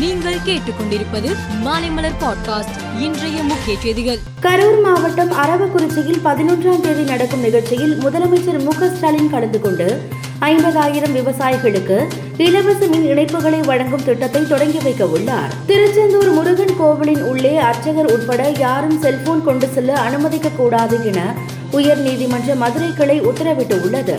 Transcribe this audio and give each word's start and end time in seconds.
நீங்கள் 0.00 0.36
கேட்டுக்கொண்டிருப்பது 0.46 1.36
மாலைமலர் 1.64 2.16
பாட்காஸ்ட் 2.20 3.00
இன்றைய 3.00 3.42
முக்கிய 3.42 3.78
செய்திகள். 3.78 4.18
கரூர் 4.42 4.82
மாவட்டம் 4.82 5.32
அரவக்குறிச்சியில் 5.32 6.20
பதினொன்றாம் 6.24 6.80
தேதி 6.80 7.02
நடக்கும் 7.02 7.40
நிகழ்ச்சியில் 7.40 7.98
முதலமைச்சர் 7.98 8.62
மு 8.62 8.72
ஸ்டாலின் 8.88 9.30
கலந்து 9.30 9.60
கொண்டு 9.60 10.00
ஐம்பதாயிரம் 10.40 11.16
விவசாயிகளுக்கு 11.16 12.06
இலவச 12.36 12.86
மின் 12.86 13.06
இணைப்புகளை 13.06 13.60
வழங்கும் 13.60 14.04
திட்டத்தை 14.04 14.46
தொடங்கி 14.48 14.78
வைக்க 14.78 15.06
உள்ளார். 15.06 15.52
திருச்செந்தூர் 15.66 16.30
முருகன் 16.30 16.76
கோவிலின் 16.78 17.22
உள்ளே 17.22 17.56
அர்ச்சகர் 17.56 18.12
உட்பட 18.12 18.52
யாரும் 18.58 19.00
செல்போன் 19.00 19.44
கொண்டு 19.44 19.68
செல்ல 19.68 19.92
அனுமதிக்க 19.92 20.48
கூடாது 20.48 21.04
என 21.04 21.34
உயர் 21.70 21.98
நீதிமன்ற 21.98 22.54
மதுரை 22.54 22.94
கிளை 22.94 23.20
உத்தரவிட்டுள்ளது. 23.20 24.16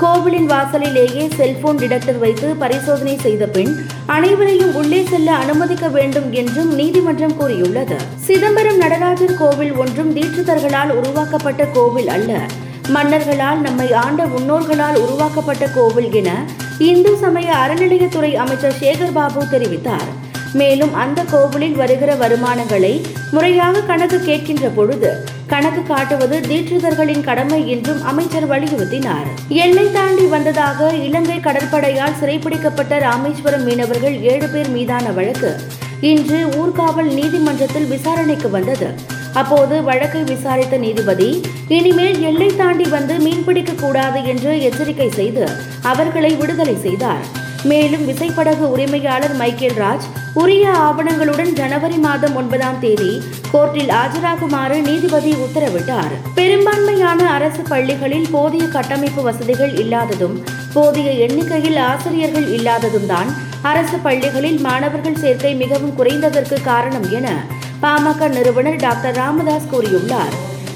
கோவிலின் 0.00 0.46
வாசலிலேயே 0.46 1.28
செல்போன் 1.36 1.78
டிடெக்டர் 1.78 2.18
வைத்து 2.18 2.48
பரிசோதனை 2.62 3.18
செய்த 3.18 3.46
பின் 3.46 3.72
அனைவரையும் 4.06 4.74
உள்ளே 4.74 5.04
செல்ல 5.10 5.34
அனுமதிக்க 5.34 5.88
வேண்டும் 5.88 6.32
என்றும் 6.32 6.74
நீதிமன்றம் 6.74 7.36
கூறியுள்ளது. 7.36 7.96
சிதம்பரம் 8.14 8.76
நடராஜர் 8.76 9.34
கோவில் 9.34 9.72
ஒன்றும் 9.72 10.16
தீட்சிதர்களால் 10.16 10.90
உருவாக்கப்பட்ட 10.90 11.64
கோவில் 11.64 12.08
அல்ல. 12.08 12.40
மன்னர்களால் 12.88 13.60
நம்மை 13.60 13.92
ஆண்ட 13.92 14.24
முன்னோர்களால் 14.24 14.98
உருவாக்கப்பட்ட 15.04 15.66
கோவில் 15.66 16.12
என 16.12 16.30
இந்து 16.78 17.16
சமய 17.16 17.54
அறநிலையத்துறை 17.62 18.34
அமைச்சர் 18.34 18.78
சேகர் 18.80 19.12
பாபு 19.12 19.42
தெரிவித்தார். 19.42 20.10
மேலும் 20.52 20.94
அந்த 20.94 21.22
கோவிலில் 21.30 21.76
வருகிற 21.76 22.14
வருமானங்களை 22.14 22.92
முறையாக 23.30 23.80
கணக்கு 23.80 24.20
கேட்கின்ற 24.26 24.68
பொழுது 24.74 25.10
கணக்கு 25.46 25.82
காட்டுவது 25.82 26.36
தீட்சிதர்களின் 26.40 27.24
கடமை 27.24 27.58
என்றும் 27.68 28.00
அமைச்சர் 28.02 28.48
வலியுறுத்தினார். 28.50 29.28
எல்லை 29.48 29.92
தாண்டி 29.92 30.24
வந்ததாக 30.24 30.88
இலங்கை 31.06 31.38
கடற்படையால் 31.40 32.16
சிறைப்பிடிக்கப்பட்ட 32.20 32.98
ராமேஸ்வரம் 32.98 33.64
மீனவர்கள் 33.64 34.16
ஏழு 34.32 34.48
பேர் 34.48 34.70
மீதான 34.70 35.10
வழக்கு 35.10 35.52
இன்று 36.00 36.40
ஊர்காவல் 36.60 37.12
நீதிமன்றத்தில் 37.12 37.86
விசாரணைக்கு 37.86 38.50
வந்தது. 38.50 38.88
அப்போது 39.32 39.82
வழக்கை 39.84 40.22
விசாரித்த 40.22 40.76
நீதிபதி 40.76 41.30
இனிமேல் 41.68 42.20
எல்லை 42.20 42.50
தாண்டி 42.56 42.84
வந்து 42.84 43.16
மீன்பிடிக்க 43.16 43.74
கூடாது 43.74 44.24
என்று 44.24 44.62
எச்சரிக்கை 44.62 45.10
செய்து 45.10 45.46
அவர்களை 45.82 46.34
விடுதலை 46.34 46.76
செய்தார். 46.76 47.26
மேலும் 47.64 48.04
விசைப்படகு 48.06 48.64
உரிமையாளர் 48.70 49.34
மைக்கேல் 49.34 49.78
ராஜ் 49.78 50.06
உரிய 50.32 50.70
ஆவணங்களுடன் 50.70 51.52
ஜனவரி 51.52 51.96
மாதம் 51.96 52.34
ஒன்பதாம் 52.34 52.78
தேதி 52.78 53.22
கோர்ட்டில் 53.52 53.90
ஆஜராகுமாறு 53.90 54.82
நீதிபதி 54.82 55.34
உத்தரவிட்டார். 55.34 56.12
பெரும்பான்மையான 56.34 57.30
அரசு 57.30 57.62
பள்ளிகளில் 57.68 58.26
போதிய 58.30 58.66
கட்டமைப்பு 58.66 59.22
வசதிகள் 59.22 59.74
இல்லாததும் 59.74 60.44
போதிய 60.72 61.10
எண்ணிக்கையில் 61.10 61.76
ஆசிரியர்கள் 61.76 62.48
இல்லாததும் 62.48 63.06
தான் 63.06 63.36
அரசு 63.62 63.98
பள்ளிகளில் 63.98 64.60
மாணவர்கள் 64.60 65.20
சேர்க்கை 65.20 65.54
மிகவும் 65.54 65.96
குறைந்ததற்கு 65.98 66.62
காரணம் 66.62 67.10
என 67.10 67.44
பாமக 67.82 68.28
நிறுவனர் 68.28 68.76
டாக்டர் 68.76 69.14
ராமதாஸ் 69.14 69.72
கூறியுள்ளார். 69.72 70.34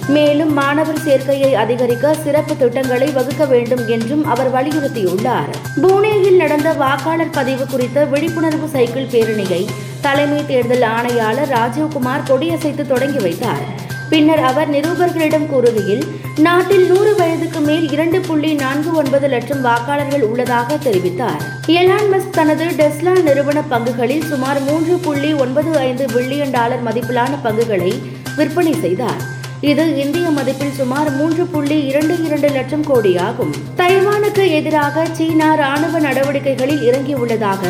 மேலும் 0.09 0.53
மாணவர் 0.53 1.03
சேர்க்கையை 1.07 1.53
அதிகரிக்க 1.55 2.15
சிறப்பு 2.15 2.57
திட்டங்களை 2.57 3.11
வகுக்க 3.11 3.45
வேண்டும் 3.45 3.89
என்றும் 3.89 4.27
அவர் 4.27 4.53
வலியுறுத்தியுள்ளார். 4.55 5.51
புனேயில் 5.83 6.37
நடந்த 6.37 6.73
வாக்காளர் 6.73 7.31
பதிவு 7.31 7.67
குறித்த 7.67 8.05
விழிப்புணர்வு 8.05 8.69
சைக்கிள் 8.69 9.07
பேரணியை 9.07 9.67
தலைமை 10.01 10.47
தேர்தல் 10.47 10.83
ஆணையாளர் 10.83 11.49
ராஜீவ்குமார் 11.49 12.29
கொடியசைத்து 12.29 12.87
தொடங்கி 12.87 13.19
வைத்தார். 13.19 13.89
பின்னர் 14.09 14.43
அவர் 14.43 14.71
நிருபர்களிடம் 14.71 15.47
கூறுகையில் 15.53 16.05
நாட்டில் 16.37 16.87
நூறு 16.87 17.15
வயதுக்கு 17.17 17.61
மேல் 17.61 17.91
இரண்டு 17.91 18.21
புள்ளி 18.21 18.55
நான்கு 18.55 18.93
ஒன்பது 18.95 19.29
லட்சம் 19.29 19.65
வாக்காளர்கள் 19.65 20.21
உள்ளதாக 20.21 20.75
தெரிவித்தார். 20.75 21.43
எலான் 21.67 22.11
மஸ்க் 22.13 22.31
தனது 22.31 22.65
டெஸ்லா 22.65 23.23
நிறுவன 23.23 23.63
பங்குகளில் 23.71 24.25
சுமார் 24.25 24.63
மூன்று 24.63 24.97
புள்ளி 24.97 25.33
ஒன்பது 25.33 25.79
ஐந்து 25.79 26.07
பில்லியன் 26.07 26.51
டாலர் 26.51 26.85
மதிப்பிலான 26.85 27.31
பங்குகளை 27.43 28.03
விற்பனை 28.37 28.73
செய்தார். 28.73 29.39
இது 29.61 29.97
இந்திய 29.97 30.31
மதிப்பில் 30.31 30.77
சுமார் 30.77 31.09
மூன்று 31.13 31.45
புள்ளி 31.47 31.87
இரண்டு 31.87 32.15
இரண்டு 32.27 32.49
லட்சம் 32.49 32.85
கோடி 32.85 33.17
ஆகும் 33.19 33.53
தைவானுக்கு 33.77 34.45
எதிராக 34.51 35.05
சீனா 35.13 35.55
ராணுவ 35.55 36.01
நடவடிக்கைகளில் 36.01 36.83
இறங்கியுள்ளதாக 36.83 37.63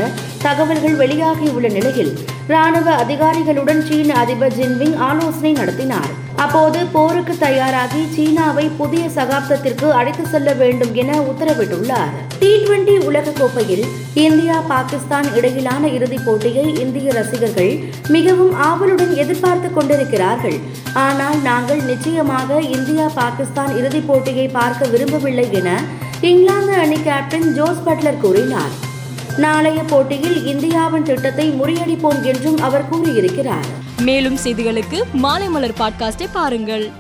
தகவல்கள் 0.42 0.96
வெளியாகியுள்ள 0.96 1.72
நிலையில் 1.72 2.12
ராணுவ 2.46 2.94
அதிகாரிகளுடன் 2.94 3.82
சீன 3.82 4.14
அதிபர் 4.14 4.52
ஜின்பிங் 4.52 4.96
ஆலோசனை 4.96 5.52
நடத்தினார். 5.52 6.19
அப்போது 6.42 6.80
போருக்கு 6.94 7.34
தயாராகி 7.38 8.00
சீனாவை 8.14 8.64
புதிய 8.80 9.04
சகாப்தத்திற்கு 9.16 9.86
அழைத்து 9.98 10.24
செல்ல 10.26 10.52
வேண்டும் 10.60 10.92
என 11.02 11.16
உத்தரவிட்டுள்ளார். 11.30 12.12
டி 12.40 12.50
டுவெண்டி 12.62 12.94
உலகக்கோப்பையில் 13.08 13.84
இந்தியா 14.26 14.56
பாகிஸ்தான் 14.72 15.28
இடையிலான 15.38 15.82
இறுதிப் 15.96 16.24
போட்டியை 16.26 16.64
இந்திய 16.84 17.12
ரசிகர்கள் 17.18 17.72
மிகவும் 18.16 18.54
ஆவலுடன் 18.68 19.14
எதிர்பார்த்து 19.24 19.70
கொண்டிருக்கிறார்கள். 19.72 20.58
ஆனால் 21.06 21.38
நாங்கள் 21.48 21.82
நிச்சயமாக 21.90 22.60
இந்தியா 22.76 23.08
பாகிஸ்தான் 23.20 23.76
இறுதிப் 23.80 24.08
போட்டியை 24.10 24.48
பார்க்க 24.58 24.92
விரும்பவில்லை 24.94 25.48
என 25.60 25.70
இங்கிலாந்து 26.30 26.72
அணி 26.84 27.00
கேப்டன் 27.08 27.48
ஜோஸ் 27.58 27.84
பட்லர் 27.86 28.22
கூறினார். 28.26 28.72
நாளைய 29.40 29.82
போட்டியில் 29.82 30.46
இந்தியாவின் 30.46 31.02
திட்டத்தை 31.02 31.46
முறியடிப்போம் 31.50 32.22
என்றும் 32.22 32.58
அவர் 32.60 32.88
கூறியிருக்கிறார். 32.88 33.68
மேலும் 34.02 34.36
செய்திகளுக்கு 34.44 34.98
மாலை 35.12 35.48
மலர் 35.48 35.76
பாட்காஸ்டை 35.80 36.26
பாருங்கள். 36.32 36.90